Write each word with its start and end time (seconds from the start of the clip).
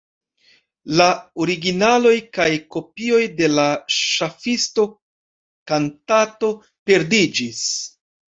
La 0.99 1.05
originaloj 1.43 2.13
kaj 2.37 2.47
kopioj 2.77 3.19
de 3.41 3.49
la 3.59 3.67
ŝafisto-kantato 3.97 6.49
perdiĝis. 6.91 7.61